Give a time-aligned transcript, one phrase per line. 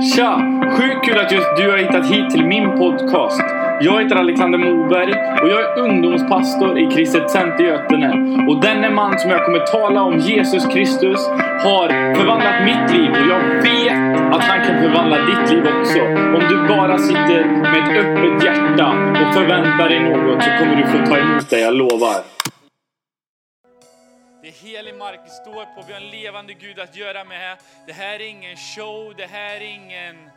[0.00, 0.40] Tja!
[0.76, 3.42] Sjukt kul att just du har hittat hit till min podcast.
[3.80, 8.10] Jag heter Alexander Moberg och jag är ungdomspastor i Kristet Center Götene.
[8.48, 11.26] Och denne man som jag kommer tala om, Jesus Kristus,
[11.62, 16.00] har förvandlat mitt liv och jag vet att han kan förvandla ditt liv också.
[16.36, 18.88] Om du bara sitter med ett öppet hjärta
[19.20, 22.18] och förväntar dig något så kommer du få ta emot det, jag lovar.
[24.48, 27.58] Det är helig mark vi står på, vi har en levande Gud att göra med.
[27.86, 30.30] Det här är ingen show, det här är ingen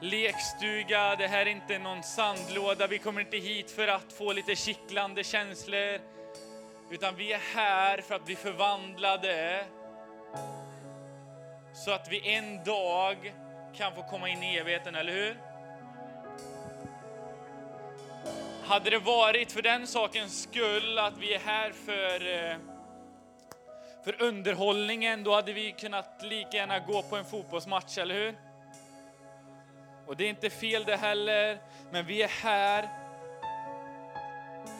[0.00, 2.86] lekstuga, det här är inte någon sandlåda.
[2.86, 6.00] Vi kommer inte hit för att få lite kittlande känslor.
[6.90, 9.64] Utan vi är här för att bli förvandlade.
[11.74, 13.34] Så att vi en dag
[13.76, 15.36] kan få komma in i evigheten, eller hur?
[18.64, 22.56] Hade det varit för den sakens skull att vi är här för eh,
[24.04, 28.38] för underhållningen, då hade vi kunnat lika gärna gå på en fotbollsmatch, eller hur?
[30.06, 31.58] Och det är inte fel det heller,
[31.92, 32.88] men vi är här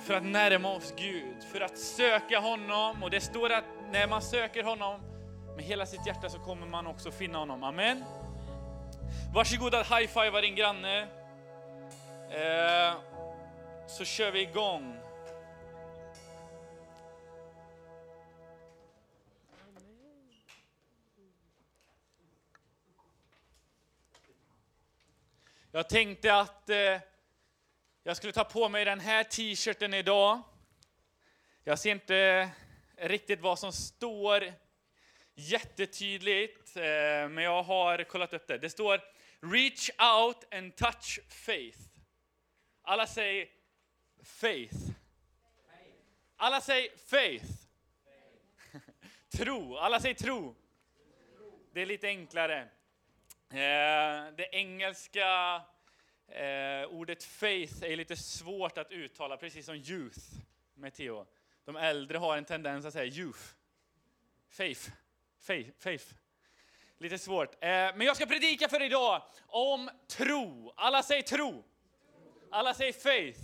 [0.06, 3.02] för att närma oss Gud, för att söka honom.
[3.02, 5.00] Och det står att när man söker honom
[5.56, 7.64] med hela sitt hjärta så kommer man också finna honom.
[7.64, 8.04] Amen.
[9.34, 11.00] Varsågod att high-fivea din granne.
[12.30, 12.94] Eh,
[13.86, 14.96] så kör vi igång.
[25.72, 27.00] Jag tänkte att eh,
[28.02, 30.42] jag skulle ta på mig den här t-shirten idag.
[31.64, 32.50] Jag ser inte
[32.96, 34.52] riktigt vad som står
[35.34, 36.82] jättetydligt, eh,
[37.28, 38.58] men jag har kollat upp det.
[38.58, 39.00] Det står
[39.40, 41.78] Reach out and touch faith.
[42.82, 43.48] Alla säger
[44.22, 44.76] faith.
[46.36, 47.46] Alla säger faith.
[49.36, 49.76] Tro.
[49.76, 50.54] Alla säger tro.
[51.72, 52.68] Det är lite enklare.
[53.52, 55.62] Eh, det engelska
[56.28, 60.20] eh, ordet faith är lite svårt att uttala, precis som youth
[60.74, 61.26] med Theo.
[61.64, 63.40] De äldre har en tendens att säga youth.
[64.50, 64.90] Faith.
[65.40, 65.70] Faith.
[65.78, 66.04] faith.
[66.98, 67.54] Lite svårt.
[67.54, 70.72] Eh, men jag ska predika för idag om tro.
[70.76, 71.64] Alla säger tro.
[72.50, 73.40] Alla säger faith.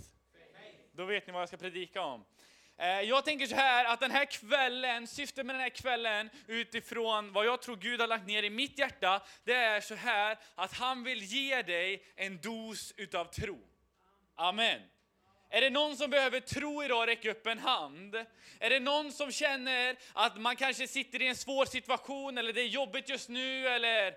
[0.91, 2.25] Då vet ni vad jag ska predika om.
[2.79, 7.33] Eh, jag tänker så här att den här kvällen, syftet med den här kvällen utifrån
[7.33, 10.73] vad jag tror Gud har lagt ner i mitt hjärta, det är så här att
[10.73, 13.59] han vill ge dig en dos utav tro.
[14.35, 14.81] Amen.
[15.49, 18.15] Är det någon som behöver tro idag, räck upp en hand.
[18.59, 22.61] Är det någon som känner att man kanske sitter i en svår situation eller det
[22.61, 24.13] är jobbigt just nu eller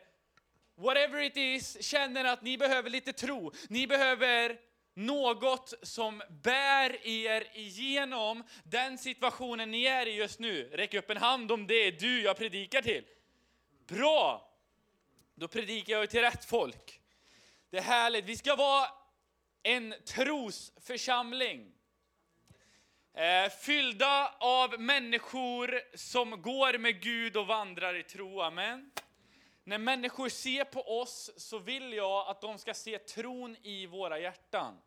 [0.77, 3.53] whatever it is, känner att ni behöver lite tro.
[3.69, 10.71] Ni behöver något som bär er igenom den situationen ni är i just nu.
[10.73, 13.05] Räck upp en hand om det är du jag predikar till.
[13.87, 14.47] Bra!
[15.35, 17.01] Då predikar jag till rätt folk.
[17.71, 18.25] Det är härligt.
[18.25, 18.89] Vi ska vara
[19.63, 21.73] en trosförsamling.
[23.15, 28.41] Eh, fyllda av människor som går med Gud och vandrar i tro.
[28.41, 28.91] Amen.
[29.65, 34.19] När människor ser på oss så vill jag att de ska se tron i våra
[34.19, 34.81] hjärtan.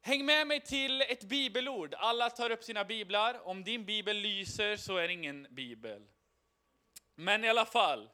[0.00, 1.94] Häng med mig till ett bibelord.
[1.94, 3.46] Alla tar upp sina biblar.
[3.48, 6.02] Om din bibel lyser så är det ingen bibel.
[7.14, 8.10] Men i alla fall.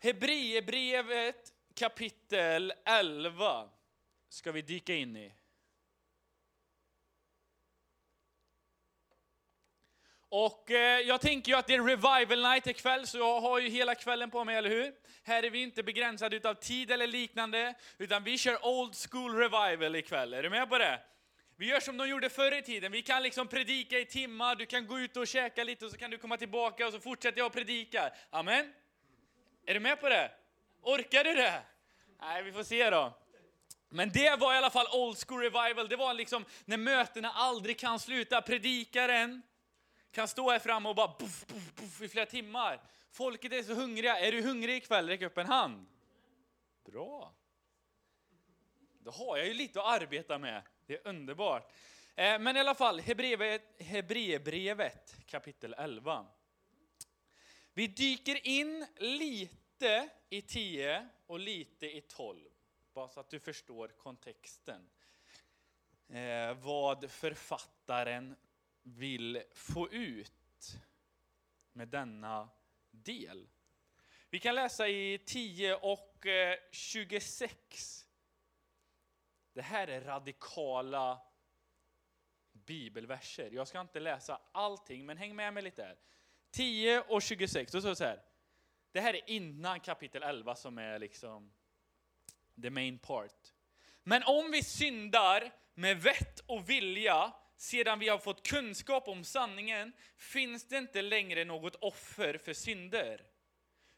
[0.00, 3.68] Hebreerbrevet kapitel 11
[4.28, 5.32] ska vi dyka in i.
[10.36, 13.68] Och eh, jag tänker ju att det är revival night ikväll, så jag har ju
[13.68, 14.92] hela kvällen på mig, eller hur?
[15.24, 19.96] Här är vi inte begränsade utav tid eller liknande, utan vi kör old school revival
[19.96, 20.34] ikväll.
[20.34, 21.00] Är du med på det?
[21.56, 22.92] Vi gör som de gjorde förr i tiden.
[22.92, 25.96] Vi kan liksom predika i timmar, du kan gå ut och käka lite och så
[25.96, 28.10] kan du komma tillbaka och så fortsätter jag att predika.
[28.30, 28.72] Amen?
[29.66, 30.30] Är du med på det?
[30.82, 31.62] Orkar du det?
[32.20, 33.18] Nej, vi får se då.
[33.88, 35.88] Men det var i alla fall old school revival.
[35.88, 38.42] Det var liksom när mötena aldrig kan sluta.
[38.42, 39.42] Predikaren
[40.14, 42.80] kan stå här framme och bara puff, puff, puff i flera timmar.
[43.10, 44.18] Folket är så hungriga.
[44.18, 45.08] Är du hungrig ikväll?
[45.08, 45.86] Räck upp en hand.
[46.84, 47.34] Bra.
[48.98, 50.62] Då har jag ju lite att arbeta med.
[50.86, 51.72] Det är underbart.
[52.14, 53.00] Eh, men i alla fall,
[53.78, 56.26] Hebreerbrevet kapitel 11.
[57.72, 62.40] Vi dyker in lite i 10 och lite i 12.
[62.92, 64.90] Bara så att du förstår kontexten.
[66.08, 68.36] Eh, vad författaren
[68.84, 70.76] vill få ut
[71.72, 72.48] med denna
[72.90, 73.48] del.
[74.30, 78.06] Vi kan läsa i 10 och eh, 26.
[79.52, 81.22] Det här är radikala
[82.52, 83.50] bibelverser.
[83.52, 85.98] Jag ska inte läsa allting, men häng med mig lite här.
[86.50, 88.22] 10 och 26, då står det så här.
[88.92, 91.52] Det här är innan kapitel 11 som är liksom
[92.62, 93.52] the main part.
[94.02, 99.92] Men om vi syndar med vett och vilja sedan vi har fått kunskap om sanningen
[100.16, 103.20] finns det inte längre något offer för synder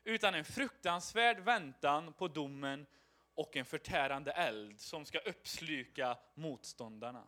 [0.05, 2.87] utan en fruktansvärd väntan på domen
[3.35, 7.25] och en förtärande eld som ska uppsluka motståndarna.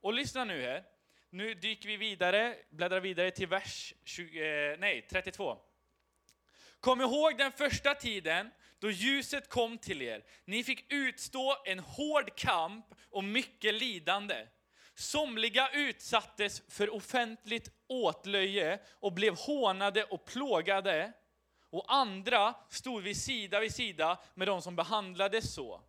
[0.00, 0.84] Och lyssna nu här.
[1.30, 5.58] Nu dyker vi vidare, bläddrar vidare till vers 20, eh, nej, 32.
[6.80, 10.24] Kom ihåg den första tiden då ljuset kom till er.
[10.44, 14.46] Ni fick utstå en hård kamp och mycket lidande.
[14.98, 21.12] Somliga utsattes för offentligt åtlöje och blev hånade och plågade.
[21.70, 25.80] Och andra stod vid sida vid sida med de som behandlades så.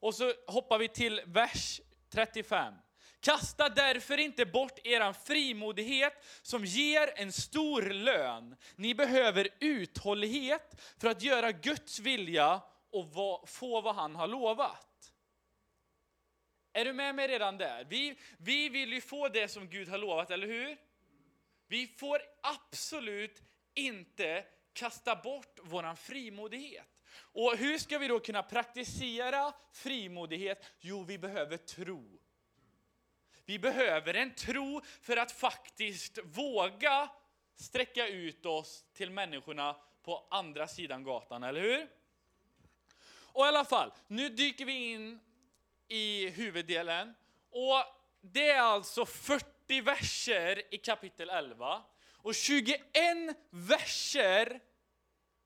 [0.00, 1.80] Och så hoppar vi till vers
[2.12, 2.74] 35.
[3.20, 8.56] Kasta därför inte bort eran frimodighet som ger en stor lön.
[8.76, 12.60] Ni behöver uthållighet för att göra Guds vilja
[12.90, 14.91] och få vad han har lovat.
[16.72, 17.84] Är du med mig redan där?
[17.84, 20.76] Vi, vi vill ju få det som Gud har lovat, eller hur?
[21.66, 23.42] Vi får absolut
[23.74, 26.88] inte kasta bort våran frimodighet.
[27.14, 30.64] Och hur ska vi då kunna praktisera frimodighet?
[30.80, 32.20] Jo, vi behöver tro.
[33.44, 37.08] Vi behöver en tro för att faktiskt våga
[37.54, 41.88] sträcka ut oss till människorna på andra sidan gatan, eller hur?
[43.32, 45.20] Och i alla fall, nu dyker vi in
[45.92, 47.14] i huvuddelen.
[47.50, 47.84] Och
[48.20, 51.82] det är alltså 40 verser i kapitel 11.
[52.12, 52.80] Och 21
[53.50, 54.60] verser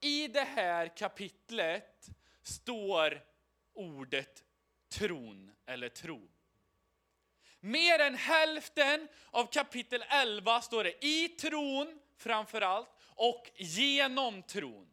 [0.01, 2.07] i det här kapitlet
[2.43, 3.23] står
[3.75, 4.45] ordet
[4.89, 6.29] tron eller tro.
[7.61, 14.89] Mer än hälften av kapitel 11 står det i tron framför allt och genom tron.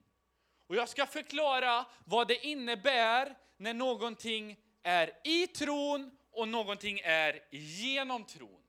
[0.67, 7.39] Och jag ska förklara vad det innebär när någonting är i tron och någonting är
[7.51, 8.63] genom tron.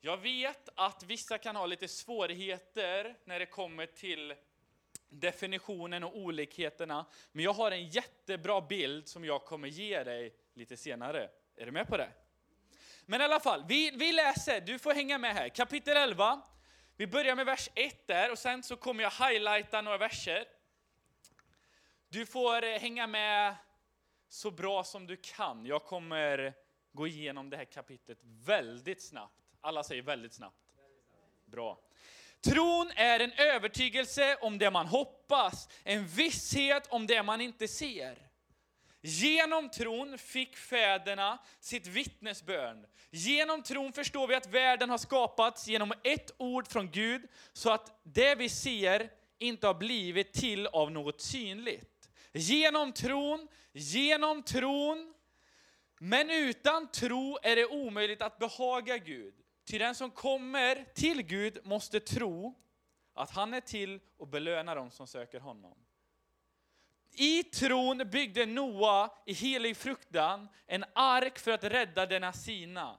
[0.00, 4.34] Jag vet att vissa kan ha lite svårigheter när det kommer till
[5.08, 10.76] definitionen och olikheterna, men jag har en jättebra bild som jag kommer ge dig lite
[10.76, 11.28] senare.
[11.56, 12.08] Är du med på det?
[13.06, 16.40] Men i alla fall, vi, vi läser, du får hänga med här, kapitel 11.
[16.96, 20.44] Vi börjar med vers 1 där och sen så kommer jag highlighta några verser.
[22.08, 23.54] Du får hänga med
[24.28, 25.66] så bra som du kan.
[25.66, 26.54] Jag kommer
[26.92, 29.34] gå igenom det här kapitlet väldigt snabbt.
[29.60, 30.56] Alla säger väldigt snabbt.
[31.44, 31.80] Bra.
[32.40, 38.26] Tron är en övertygelse om det man hoppas, en visshet om det man inte ser.
[39.00, 42.86] Genom tron fick fäderna sitt vittnesbörd.
[43.10, 48.00] Genom tron förstår vi att världen har skapats genom ett ord från Gud, så att
[48.02, 52.10] det vi ser inte har blivit till av något synligt.
[52.32, 55.14] Genom tron, genom tron,
[55.98, 59.34] men utan tro är det omöjligt att behaga Gud.
[59.64, 62.54] Ty den som kommer till Gud måste tro
[63.14, 65.74] att han är till och belönar dem som söker honom.
[67.12, 72.98] I tron byggde Noa i helig fruktan en ark för att rädda denna sina.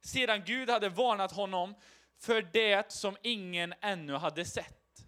[0.00, 1.74] Sedan Gud hade varnat honom
[2.18, 5.06] för det som ingen ännu hade sett.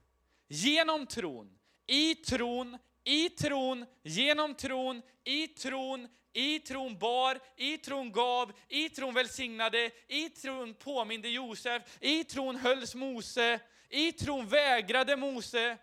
[0.48, 8.12] Genom tron, i tron, i tron, genom tron, i tron, i tron bar, i tron
[8.12, 15.16] gav, i tron välsignade, i tron påminde Josef, i tron hölls Mose, i tron vägrade
[15.16, 15.78] Mose,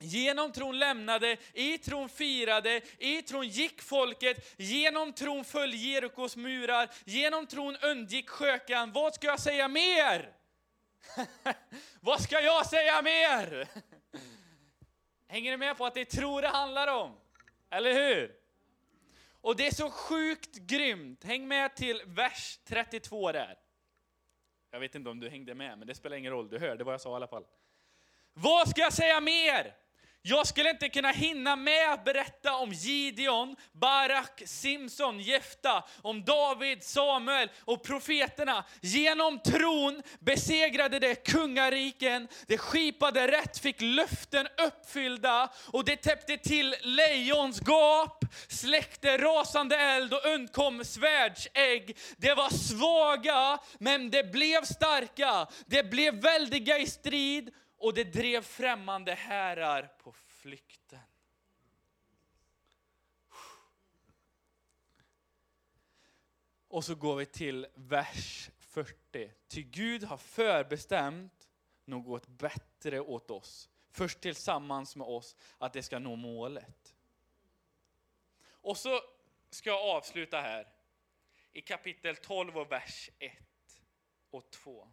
[0.00, 6.90] Genom tron lämnade, i tron firade, i tron gick folket, genom tron föll Jerikos murar,
[7.04, 8.92] genom tron undgick skökan.
[8.92, 10.32] Vad ska jag säga mer?
[12.00, 13.68] Vad ska jag säga mer?
[15.28, 17.16] Hänger ni med på att det är tro det handlar om?
[17.70, 18.36] Eller hur?
[19.40, 21.24] Och det är så sjukt grymt.
[21.24, 23.58] Häng med till vers 32 där.
[24.70, 26.48] Jag vet inte om du hängde med, men det spelar ingen roll.
[26.48, 27.44] Du hörde vad jag sa i alla fall.
[28.32, 29.74] Vad ska jag säga mer?
[30.22, 36.84] Jag skulle inte kunna hinna med att berätta om Gideon, Barak, Simson, Jefta, om David,
[36.84, 38.64] Samuel och profeterna.
[38.80, 46.74] Genom tron besegrade det kungariken, det skipade rätt, fick löften uppfyllda och det täppte till
[46.82, 51.98] lejons gap, släckte rasande eld och undkom svärdsägg.
[52.16, 55.46] Det var svaga, men det blev starka.
[55.66, 61.00] Det blev väldiga i strid och det drev främmande härar på flykten.
[66.68, 69.32] Och så går vi till vers 40.
[69.48, 71.48] Ty Gud har förbestämt
[71.84, 73.68] något bättre åt oss.
[73.90, 76.94] Först tillsammans med oss, att det ska nå målet.
[78.50, 79.00] Och så
[79.50, 80.72] ska jag avsluta här
[81.52, 83.32] i kapitel 12 och vers 1
[84.30, 84.88] och 2.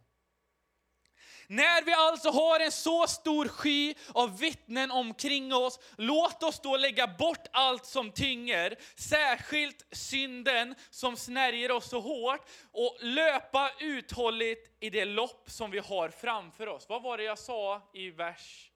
[1.48, 6.76] När vi alltså har en så stor sky av vittnen omkring oss, låt oss då
[6.76, 14.76] lägga bort allt som tynger, särskilt synden som snärjer oss så hårt, och löpa uthålligt
[14.80, 16.88] i det lopp som vi har framför oss.
[16.88, 18.72] Vad var det jag sa i vers,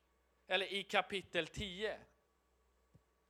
[0.48, 1.96] eller i kapitel 10?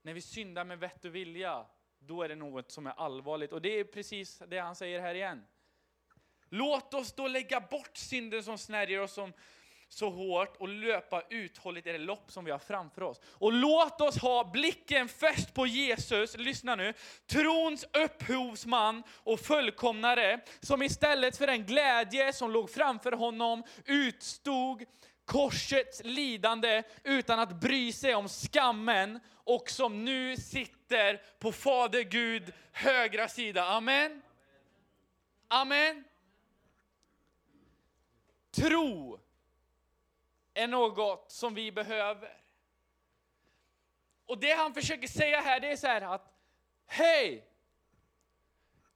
[0.02, 1.66] När vi syndar med vett och vilja,
[1.98, 3.52] då är det något som är allvarligt.
[3.52, 5.46] Och det är precis det han säger här igen.
[6.50, 9.32] Låt oss då lägga bort synden som snärjer oss som
[9.88, 13.20] så hårt och löpa uthålligt i det lopp som vi har framför oss.
[13.24, 16.94] Och låt oss ha blicken fäst på Jesus, lyssna nu,
[17.26, 24.84] trons upphovsman och fullkomnare, som istället för den glädje som låg framför honom utstod
[25.24, 32.52] korsets lidande utan att bry sig om skammen och som nu sitter på Fader Gud
[32.72, 33.64] högra sida.
[33.64, 34.22] Amen.
[35.48, 36.04] Amen.
[38.50, 39.20] Tro
[40.54, 42.36] är något som vi behöver.
[44.26, 46.34] Och det han försöker säga här, det är så här att,
[46.86, 47.46] hej!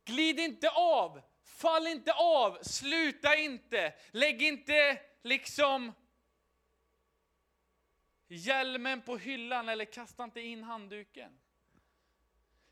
[0.04, 5.92] Glid inte av, fall inte av, sluta inte, lägg inte liksom
[8.26, 11.40] hjälmen på hyllan eller kasta inte in handduken.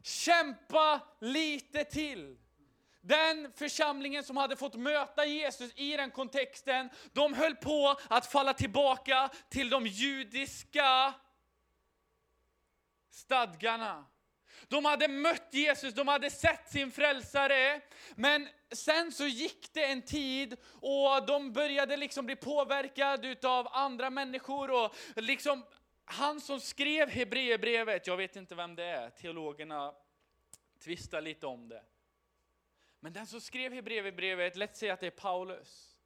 [0.03, 2.39] Kämpa lite till.
[3.05, 8.55] Den församlingen som hade fått möta Jesus i den kontexten, de höll på att falla
[8.55, 11.15] tillbaka till de judiska
[13.11, 14.05] stadgarna.
[14.69, 17.81] De hade mött Jesus, de hade sett sin frälsare,
[18.15, 24.11] men sen så gick det en tid och de började liksom bli påverkade av andra
[24.11, 25.65] människor och liksom
[26.05, 29.95] han som skrev Hebreerbrevet, jag vet inte vem det är, teologerna
[30.85, 31.83] tvistar lite om det.
[33.05, 35.97] Men den som skrev Hebreerbrevet, låt säga att det är Paulus.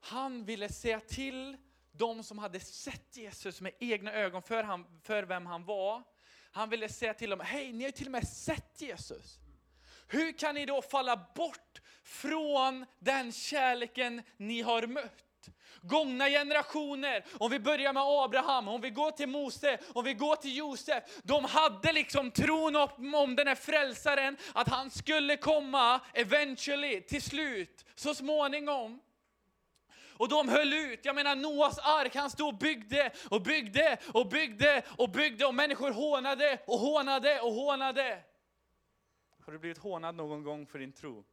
[0.00, 1.56] Han ville säga till
[1.92, 6.02] de som hade sett Jesus med egna ögon för, han, för vem han var.
[6.50, 9.38] Han ville säga till dem, hej ni har ju till och med sett Jesus.
[10.08, 15.25] Hur kan ni då falla bort från den kärleken ni har mött?
[15.82, 20.36] Gångna generationer, om vi börjar med Abraham, om vi går till Mose, om vi går
[20.36, 21.04] till Josef.
[21.22, 27.22] De hade liksom tron om, om den här frälsaren, att han skulle komma eventually, till
[27.22, 29.00] slut, så småningom.
[30.18, 31.04] Och de höll ut.
[31.04, 35.54] Jag menar Noas ark, han stod och byggde och byggde och byggde och byggde och
[35.54, 38.22] människor hånade och hånade och hånade.
[39.44, 41.24] Har du blivit hånad någon gång för din tro?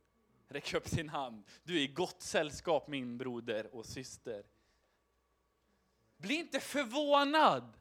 [0.53, 1.43] Räck upp din hand.
[1.63, 4.45] Du är i gott sällskap min broder och syster.
[6.17, 7.77] Bli inte förvånad.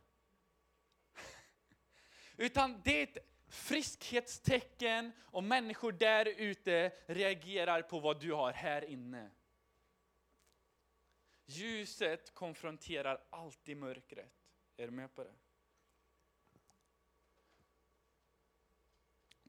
[2.36, 8.84] Utan det är ett friskhetstecken och människor där ute reagerar på vad du har här
[8.84, 9.30] inne.
[11.46, 14.32] Ljuset konfronterar alltid mörkret.
[14.76, 15.34] Är du med på det?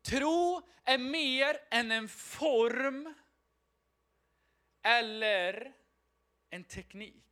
[0.03, 3.13] Tro är mer än en form
[4.83, 5.73] eller
[6.49, 7.23] en teknik.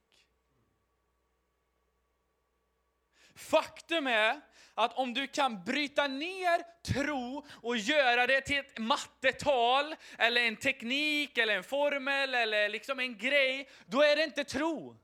[3.36, 4.42] Faktum är
[4.74, 10.56] att om du kan bryta ner tro och göra det till ett mattetal, eller en
[10.56, 14.98] teknik, eller en formel, eller liksom en grej, då är det inte tro.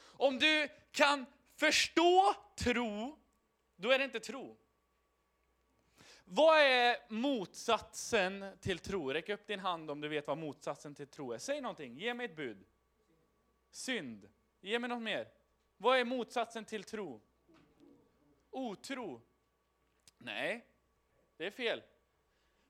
[0.00, 1.26] Om du kan
[1.56, 3.18] förstå tro,
[3.76, 4.56] då är det inte tro.
[6.34, 9.12] Vad är motsatsen till tro?
[9.12, 11.38] Räck upp din hand om du vet vad motsatsen till tro är.
[11.38, 12.66] Säg någonting, ge mig ett bud.
[13.70, 14.30] Synd.
[14.60, 15.32] Ge mig något mer.
[15.76, 17.20] Vad är motsatsen till tro?
[18.50, 19.22] Otro.
[20.18, 20.66] Nej,
[21.36, 21.82] det är fel.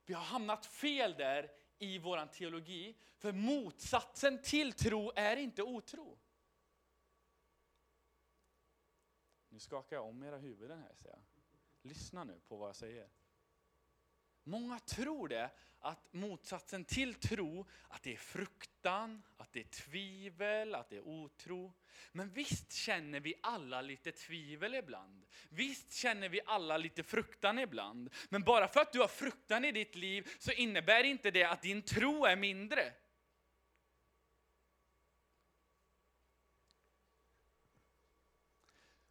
[0.05, 6.19] Vi har hamnat fel där i vår teologi, för motsatsen till tro är inte otro.
[9.49, 11.25] Nu skakar jag om era huvuden här, säger jag.
[11.83, 13.09] Lyssna nu på vad jag säger.
[14.45, 20.75] Många tror det, att motsatsen till tro, att det är fruktan, att det är tvivel,
[20.75, 21.73] att det är otro.
[22.13, 25.27] Men visst känner vi alla lite tvivel ibland.
[25.49, 28.11] Visst känner vi alla lite fruktan ibland.
[28.29, 31.63] Men bara för att du har fruktan i ditt liv så innebär inte det att
[31.63, 32.93] din tro är mindre.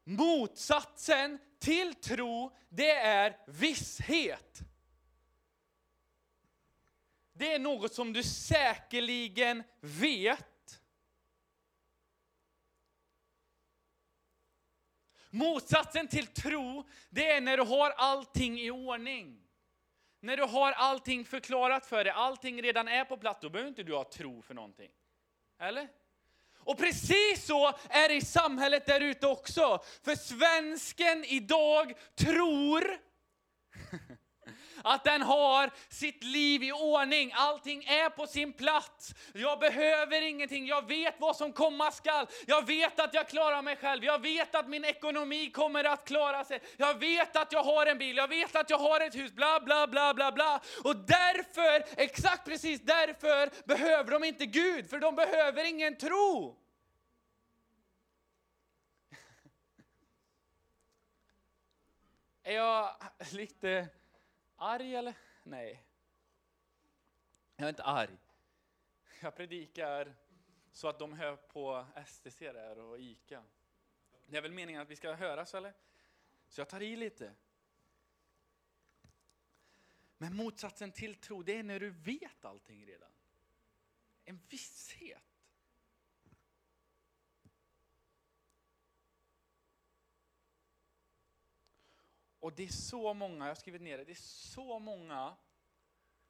[0.03, 4.70] Motsatsen till tro, det är visshet
[7.41, 10.81] det är något som du säkerligen vet.
[15.29, 19.41] Motsatsen till tro, det är när du har allting i ordning.
[20.19, 23.83] När du har allting förklarat för dig, allting redan är på plats, då behöver inte
[23.83, 24.91] du ha tro för någonting.
[25.59, 25.87] Eller?
[26.55, 29.83] Och precis så är det i samhället där ute också.
[30.03, 32.97] För svensken idag tror
[34.83, 37.31] att den har sitt liv i ordning.
[37.35, 39.13] Allting är på sin plats.
[39.33, 40.67] Jag behöver ingenting.
[40.67, 42.27] Jag vet vad som komma skall.
[42.45, 44.03] Jag vet att jag klarar mig själv.
[44.03, 46.59] Jag vet att min ekonomi kommer att klara sig.
[46.77, 48.17] Jag vet att jag har en bil.
[48.17, 49.33] Jag vet att jag har ett hus.
[49.33, 50.61] Bla, bla, bla, bla, bla.
[50.83, 54.89] Och därför, exakt precis därför, behöver de inte Gud.
[54.89, 56.57] För de behöver ingen tro.
[62.43, 62.95] Är jag
[63.31, 63.87] lite
[64.61, 65.13] arg eller?
[65.43, 65.83] Nej.
[67.55, 68.17] Jag är inte arg.
[69.21, 70.15] Jag predikar
[70.71, 73.43] så att de hör på STC där och ICA.
[74.25, 75.73] Det är väl meningen att vi ska höras eller?
[76.47, 77.33] Så jag tar i lite.
[80.17, 83.11] Men motsatsen till tro, det är när du vet allting redan.
[84.25, 85.30] En visshet.
[92.41, 95.37] Och det är så många, jag har skrivit ner det, det är så många,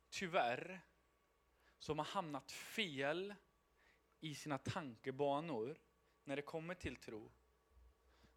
[0.10, 0.82] tyvärr,
[1.78, 3.36] som har hamnat fel
[4.20, 5.80] i sina tankebanor
[6.24, 7.32] när det kommer till tro.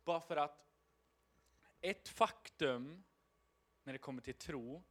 [0.04, 0.66] Bara för att
[1.80, 3.04] ett faktum
[3.82, 4.82] när det kommer till tro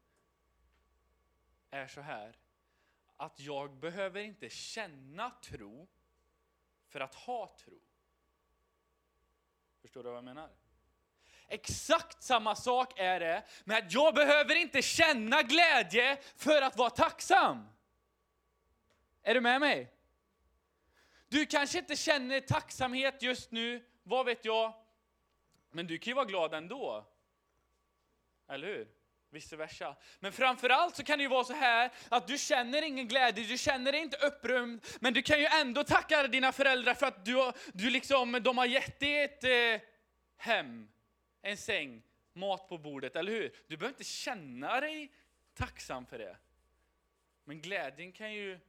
[1.70, 2.38] är så här,
[3.18, 5.88] att jag behöver inte känna tro
[6.88, 7.82] för att ha tro.
[9.82, 10.63] Förstår du vad jag menar?
[11.48, 16.90] Exakt samma sak är det med att jag behöver inte känna glädje för att vara
[16.90, 17.68] tacksam.
[19.24, 19.94] Är du med mig?
[21.28, 24.74] Du kanske inte känner tacksamhet just nu, vad vet jag?
[25.72, 27.06] Men du kan ju vara glad ändå.
[28.50, 28.88] Eller hur?
[29.30, 29.96] Vice versa.
[30.20, 33.58] Men framförallt så kan det ju vara så här att du känner ingen glädje, du
[33.58, 37.52] känner dig inte upprymd, men du kan ju ändå tacka dina föräldrar för att du,
[37.74, 39.88] du liksom, de har gett dig ett eh,
[40.38, 40.93] hem
[41.44, 42.02] en säng,
[42.34, 43.56] mat på bordet, eller hur?
[43.68, 45.14] Du behöver inte känna dig
[45.54, 46.38] tacksam för det.
[47.44, 48.60] Men glädjen kan ju...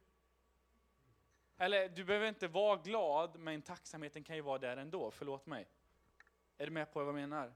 [1.57, 5.11] Eller du behöver inte vara glad, men tacksamheten kan ju vara där ändå.
[5.11, 5.67] Förlåt mig.
[6.57, 7.53] Är du med på vad jag menar?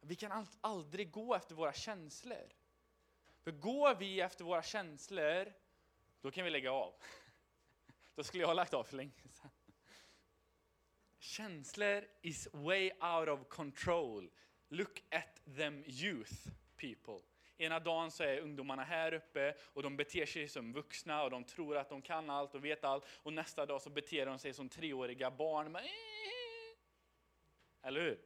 [0.00, 2.52] Vi kan aldrig gå efter våra känslor.
[3.42, 5.52] För går vi efter våra känslor,
[6.20, 6.94] då kan vi lägga av.
[8.14, 9.50] Då skulle jag ha lagt av för länge sedan.
[11.18, 14.30] Känslor is way out of control.
[14.68, 17.20] Look at them youth people.
[17.58, 21.44] Ena dagen så är ungdomarna här uppe och de beter sig som vuxna och de
[21.44, 23.06] tror att de kan allt och vet allt.
[23.22, 25.76] Och nästa dag så beter de sig som treåriga barn.
[27.82, 28.20] Eller hur?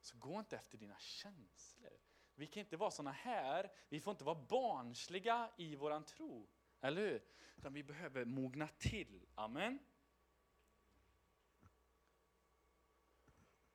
[0.00, 1.92] Så gå inte efter dina känslor.
[2.34, 6.48] Vi kan inte vara såna här, vi får inte vara barnsliga i våran tro.
[6.80, 7.22] Eller hur?
[7.56, 9.26] Utan vi behöver mogna till.
[9.34, 9.78] Amen.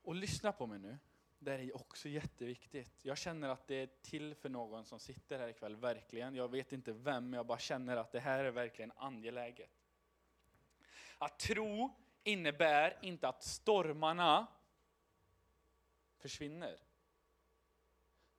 [0.08, 0.98] Och lyssna på mig nu.
[1.40, 2.92] Det här är också jätteviktigt.
[3.02, 6.36] Jag känner att det är till för någon som sitter här ikväll, verkligen.
[6.36, 9.72] Jag vet inte vem, jag bara känner att det här är verkligen angeläget.
[11.18, 14.48] Att tro innebär inte att stormarna
[16.18, 16.80] försvinner.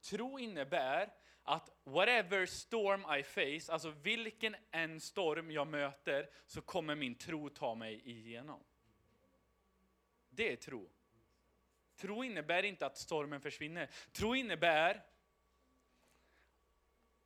[0.00, 6.94] Tro innebär att whatever storm I face, alltså vilken en storm jag möter, så kommer
[6.94, 8.64] min tro ta mig igenom.
[10.30, 10.90] Det är tro.
[11.98, 13.90] Tro innebär inte att stormen försvinner.
[14.12, 15.04] Tro innebär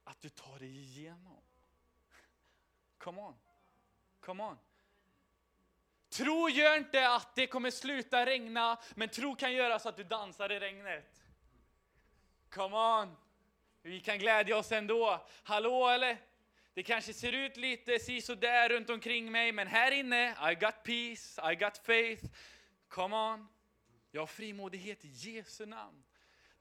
[0.05, 1.43] att du tar dig igenom.
[2.99, 3.35] Come on.
[4.21, 4.59] Come on.
[6.09, 10.05] Tro gör inte att det kommer sluta regna, men tro kan göra så att du
[10.05, 11.23] dansar i regnet.
[12.49, 13.17] Come on.
[13.83, 15.27] Vi kan glädja oss ändå.
[15.43, 16.19] Hallå eller?
[16.75, 21.53] Det kanske ser ut lite sisådär runt omkring mig, men här inne, I got peace,
[21.53, 22.25] I got faith.
[22.89, 23.49] Come on.
[24.15, 26.03] Jag har frimodighet i Jesu namn.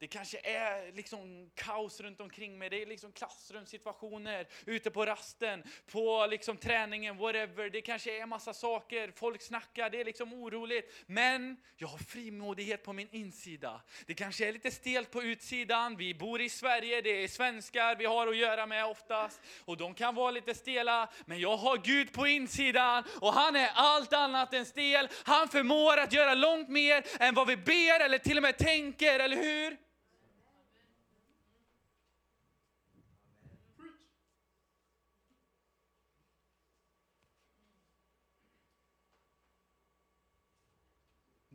[0.01, 2.69] Det kanske är liksom kaos runt omkring mig.
[2.69, 7.69] Det är liksom klassrumssituationer, ute på rasten, på liksom träningen, whatever.
[7.69, 10.93] Det kanske är massa saker, folk snackar, det är liksom oroligt.
[11.05, 13.81] Men jag har frimodighet på min insida.
[14.05, 15.97] Det kanske är lite stelt på utsidan.
[15.97, 19.41] Vi bor i Sverige, det är svenskar vi har att göra med oftast.
[19.65, 23.69] Och de kan vara lite stela, men jag har Gud på insidan och han är
[23.73, 25.07] allt annat än stel.
[25.23, 29.19] Han förmår att göra långt mer än vad vi ber eller till och med tänker,
[29.19, 29.90] eller hur?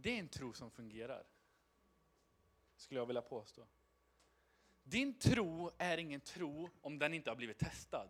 [0.06, 1.26] Det är en tro som fungerar.
[2.76, 3.66] Skulle jag vilja påstå.
[4.82, 8.08] Din tro är ingen tro om den inte har blivit testad.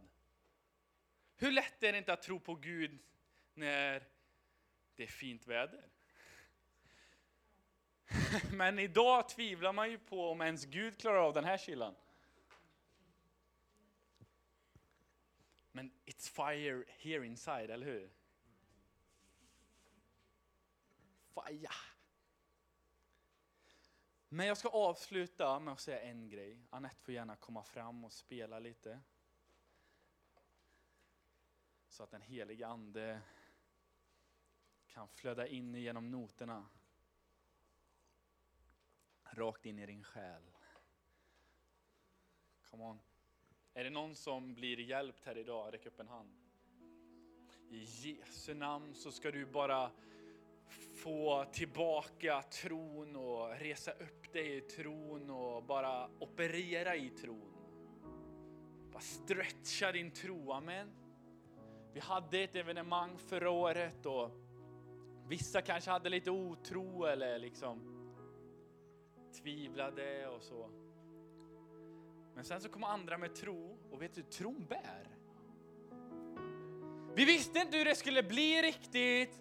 [1.37, 2.99] Hur lätt är det inte att tro på Gud
[3.55, 4.07] när
[4.95, 5.89] det är fint väder?
[8.53, 11.95] Men idag tvivlar man ju på om ens Gud klarar av den här kylan.
[15.73, 18.11] Men it's fire here inside, eller hur?
[21.37, 21.69] Fire!
[24.29, 26.67] Men jag ska avsluta med att säga en grej.
[26.71, 29.01] Annette får gärna komma fram och spela lite.
[31.89, 33.23] Så att den heliga Ande
[34.87, 36.67] kan flöda in genom noterna.
[39.25, 40.51] Rakt in i din själ.
[42.71, 43.01] Come on.
[43.75, 45.75] Är det någon som blir hjälpt här idag?
[45.75, 46.37] Räck upp en hand.
[47.71, 49.93] I Jesu namn så ska du bara
[51.03, 57.53] få tillbaka tron och resa upp dig i tron och bara operera i tron.
[58.93, 60.91] Bara stretcha din tro, amen.
[61.93, 64.31] Vi hade ett evenemang förra året och
[65.29, 67.97] vissa kanske hade lite otro eller liksom
[69.43, 70.71] tvivlade och så.
[72.35, 75.09] Men sen så kom andra med tro och vet du, tron bär.
[77.15, 79.41] Vi visste inte hur det skulle bli riktigt.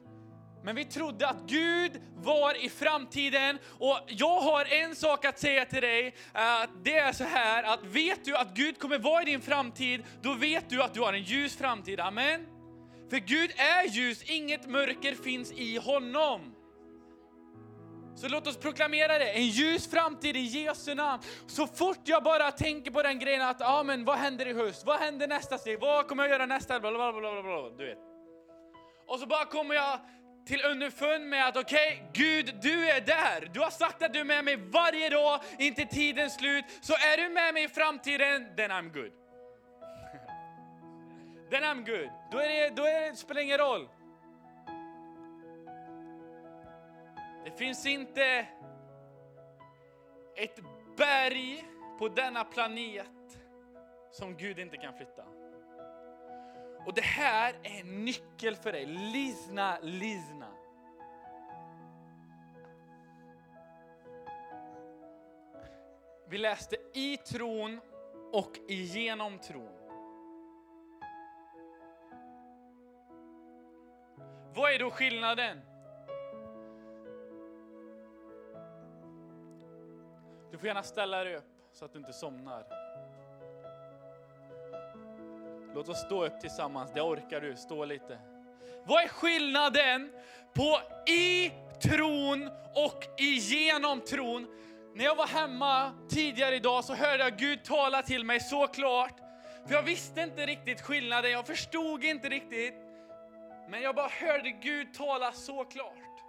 [0.65, 5.65] Men vi trodde att Gud var i framtiden och jag har en sak att säga
[5.65, 6.15] till dig.
[6.33, 10.03] Eh, det är så här att vet du att Gud kommer vara i din framtid,
[10.21, 11.99] då vet du att du har en ljus framtid.
[11.99, 12.45] Amen.
[13.09, 16.55] För Gud är ljus, inget mörker finns i honom.
[18.15, 21.23] Så låt oss proklamera det, en ljus framtid i Jesu namn.
[21.47, 24.85] Så fort jag bara tänker på den grejen att, ja men vad händer i höst?
[24.85, 25.79] Vad händer nästa steg?
[25.79, 26.79] Vad kommer jag göra nästa?
[26.79, 27.97] Bla, bla, bla, bla, bla, du vet.
[29.07, 29.99] Och så bara kommer jag
[30.45, 33.49] till underfund med att okej, okay, Gud, du är där.
[33.53, 36.65] Du har sagt att du är med mig varje dag, inte tidens slut.
[36.81, 39.11] Så är du med mig i framtiden, then I'm good.
[41.51, 42.09] then I'm good.
[42.31, 43.87] Då, är det, då är det, spelar det ingen roll.
[47.45, 48.47] Det finns inte
[50.35, 50.59] ett
[50.97, 51.65] berg
[51.99, 53.07] på denna planet
[54.11, 55.25] som Gud inte kan flytta.
[56.85, 58.85] Och det här är en nyckel för dig.
[58.85, 60.47] Lyssna, lyssna.
[66.27, 67.79] Vi läste i tron
[68.31, 69.85] och igenom tron.
[74.55, 75.61] Vad är då skillnaden?
[80.51, 82.84] Du får gärna ställa dig upp så att du inte somnar.
[85.75, 88.19] Låt oss stå upp tillsammans, det orkar du, stå lite.
[88.85, 90.11] Vad är skillnaden
[90.53, 90.79] på
[91.11, 91.51] i
[91.83, 94.47] tron och igenom tron?
[94.95, 99.19] När jag var hemma tidigare idag så hörde jag Gud tala till mig så klart.
[99.67, 102.75] För jag visste inte riktigt skillnaden, jag förstod inte riktigt.
[103.69, 106.21] Men jag bara hörde Gud tala så klart.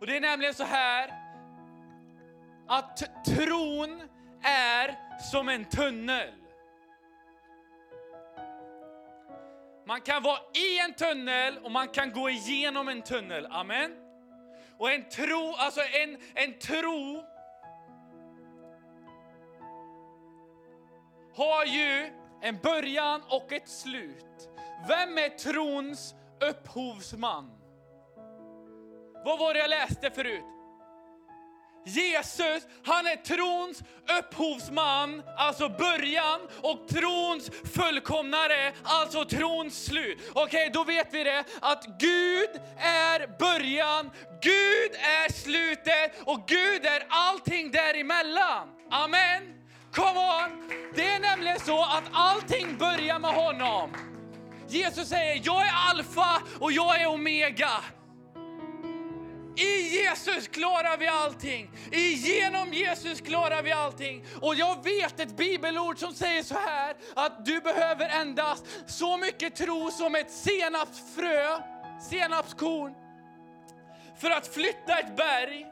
[0.00, 1.10] Och det är nämligen så här
[2.68, 4.02] att tron
[4.42, 4.94] är
[5.32, 6.43] som en tunnel.
[9.86, 13.46] Man kan vara i en tunnel och man kan gå igenom en tunnel.
[13.50, 13.90] Amen.
[14.78, 17.24] Och en tro, alltså en, en tro
[21.34, 24.48] har ju en början och ett slut.
[24.88, 26.14] Vem är trons
[26.50, 27.50] upphovsman?
[29.24, 30.53] Vad var det jag läste förut?
[31.84, 33.82] Jesus, han är trons
[34.18, 40.18] upphovsman, alltså början, och trons fullkomnare, alltså trons slut.
[40.32, 44.10] Okej, okay, då vet vi det, att Gud är början,
[44.42, 48.68] Gud är slutet och Gud är allting däremellan.
[48.90, 49.54] Amen.
[49.92, 50.70] Come on!
[50.94, 53.90] Det är nämligen så att allting börjar med honom.
[54.68, 57.70] Jesus säger, jag är alfa och jag är omega.
[59.56, 61.70] I Jesus klarar vi allting.
[62.16, 64.24] Genom Jesus klarar vi allting.
[64.40, 69.56] Och jag vet ett bibelord som säger så här att du behöver endast så mycket
[69.56, 71.58] tro som ett senapsfrö,
[72.10, 72.94] senapskorn,
[74.18, 75.66] för att flytta ett berg.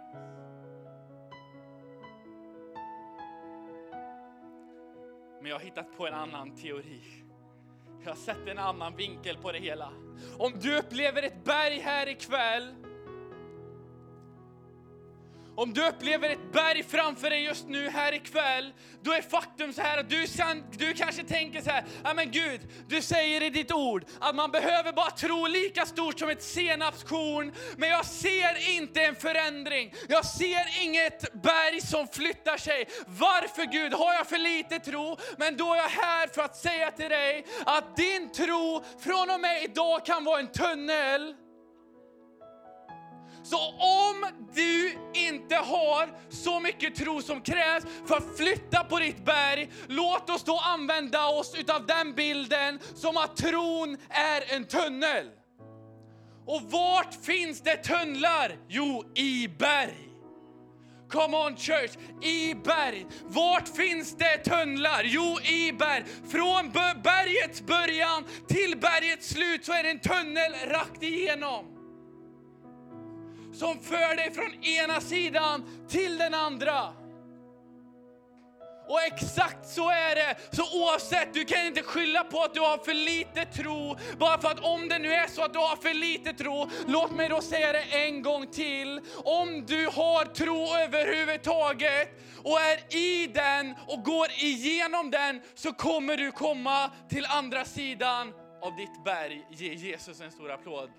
[5.40, 7.00] Men jag har hittat på en annan teori.
[8.04, 9.92] Jag har sett en annan vinkel på det hela.
[10.38, 12.74] Om du upplever ett berg här ikväll
[15.56, 19.82] om du upplever ett berg framför dig just nu här ikväll, då är faktum så
[19.82, 20.26] här att du,
[20.70, 24.50] du kanske tänker så här, ja men Gud, du säger i ditt ord att man
[24.50, 29.94] behöver bara tro lika stort som ett senapskorn, men jag ser inte en förändring.
[30.08, 32.88] Jag ser inget berg som flyttar sig.
[33.06, 33.92] Varför Gud?
[33.94, 35.16] Har jag för lite tro?
[35.36, 39.40] Men då är jag här för att säga till dig att din tro från och
[39.40, 41.34] med idag kan vara en tunnel
[43.42, 49.24] så om du inte har så mycket tro som krävs för att flytta på ditt
[49.24, 55.30] berg, låt oss då använda oss utav den bilden som att tron är en tunnel.
[56.46, 58.56] Och vart finns det tunnlar?
[58.68, 60.08] Jo, i berg.
[61.10, 61.90] Come on church,
[62.22, 63.06] i berg.
[63.24, 65.02] Vart finns det tunnlar?
[65.04, 66.04] Jo, i berg.
[66.30, 66.70] Från
[67.02, 71.71] bergets början till bergets slut så är det en tunnel rakt igenom
[73.52, 77.02] som för dig från ena sidan till den andra.
[78.88, 80.36] Och exakt så är det.
[80.50, 83.96] Så oavsett, du kan inte skylla på att du har för lite tro.
[84.18, 87.10] Bara för att om det nu är så att du har för lite tro, låt
[87.10, 89.00] mig då säga det en gång till.
[89.24, 92.08] Om du har tro överhuvudtaget
[92.44, 98.32] och är i den och går igenom den så kommer du komma till andra sidan
[98.62, 99.46] av ditt berg.
[99.50, 100.90] Ge Jesus en stor applåd.